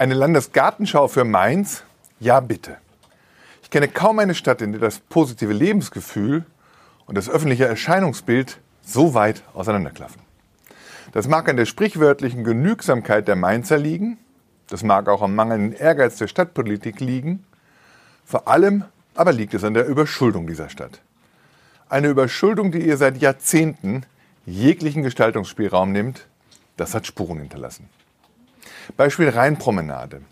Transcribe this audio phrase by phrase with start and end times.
[0.00, 1.82] Eine Landesgartenschau für Mainz?
[2.20, 2.76] Ja, bitte.
[3.64, 6.46] Ich kenne kaum eine Stadt, in der das positive Lebensgefühl
[7.06, 10.22] und das öffentliche Erscheinungsbild so weit auseinanderklaffen.
[11.10, 14.18] Das mag an der sprichwörtlichen Genügsamkeit der Mainzer liegen,
[14.68, 17.44] das mag auch am mangelnden Ehrgeiz der Stadtpolitik liegen,
[18.24, 18.84] vor allem
[19.16, 21.00] aber liegt es an der Überschuldung dieser Stadt.
[21.88, 24.04] Eine Überschuldung, die ihr seit Jahrzehnten
[24.46, 26.28] jeglichen Gestaltungsspielraum nimmt,
[26.76, 27.88] das hat Spuren hinterlassen.
[28.98, 30.22] Beispiel Rheinpromenade.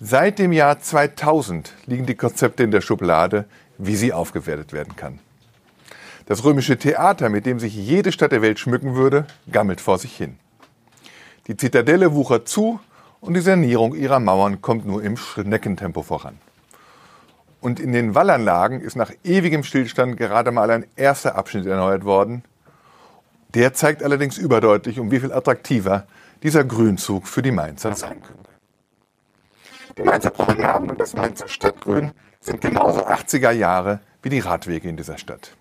[0.00, 3.44] Seit dem Jahr 2000 liegen die Konzepte in der Schublade,
[3.78, 5.20] wie sie aufgewertet werden kann.
[6.26, 10.16] Das römische Theater, mit dem sich jede Stadt der Welt schmücken würde, gammelt vor sich
[10.16, 10.36] hin.
[11.46, 12.80] Die Zitadelle wuchert zu
[13.20, 16.38] und die Sanierung ihrer Mauern kommt nur im Schneckentempo voran.
[17.60, 22.42] Und in den Wallanlagen ist nach ewigem Stillstand gerade mal ein erster Abschnitt erneuert worden.
[23.54, 26.06] Der zeigt allerdings überdeutlich, um wie viel attraktiver
[26.42, 28.50] dieser Grünzug für die Mainzer sein könnte.
[29.96, 34.96] Die Mainzer Promenaden und das Mainzer Stadtgrün sind genauso 80er Jahre wie die Radwege in
[34.96, 35.52] dieser Stadt.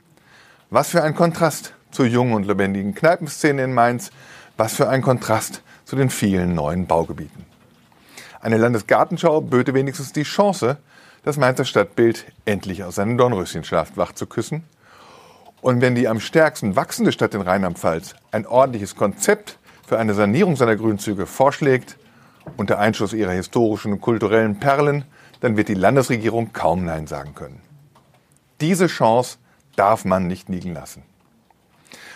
[0.70, 4.12] Was für ein Kontrast zur jungen und lebendigen Kneipenszene in Mainz,
[4.58, 7.46] was für ein Kontrast zu den vielen neuen Baugebieten.
[8.42, 10.78] Eine Landesgartenschau böte wenigstens die Chance,
[11.24, 14.64] das Mainzer Stadtbild endlich aus seinem Dornröschenschlaf wach zu küssen.
[15.62, 20.56] Und wenn die am stärksten wachsende Stadt in Rheinland-Pfalz ein ordentliches Konzept für eine Sanierung
[20.56, 21.98] seiner Grünzüge vorschlägt,
[22.56, 25.06] unter Einschluss ihrer historischen und kulturellen Perlen,
[25.42, 27.62] dann wird die Landesregierung kaum Nein sagen können.
[28.62, 29.38] Diese Chance
[29.76, 31.04] darf man nicht liegen lassen.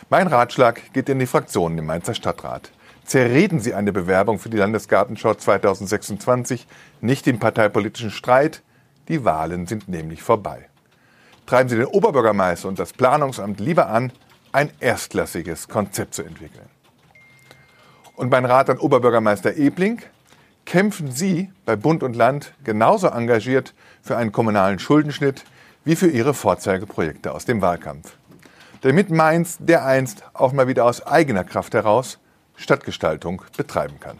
[0.10, 2.72] Mein Ratschlag geht in die Fraktionen im Mainzer Stadtrat.
[3.06, 6.68] Zerreden Sie eine Bewerbung für die Landesgartenschau 2026
[7.02, 8.62] nicht im parteipolitischen Streit.
[9.08, 10.71] Die Wahlen sind nämlich vorbei.
[11.46, 14.12] Treiben Sie den Oberbürgermeister und das Planungsamt lieber an,
[14.52, 16.70] ein erstklassiges Konzept zu entwickeln.
[18.16, 20.02] Und mein Rat an Oberbürgermeister Ebling,
[20.66, 25.44] kämpfen Sie bei Bund und Land genauso engagiert für einen kommunalen Schuldenschnitt
[25.84, 28.14] wie für Ihre Vorzeigeprojekte aus dem Wahlkampf.
[28.82, 32.20] Damit Mainz dereinst auch mal wieder aus eigener Kraft heraus
[32.56, 34.20] Stadtgestaltung betreiben kann.